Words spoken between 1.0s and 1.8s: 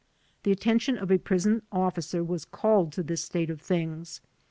a prison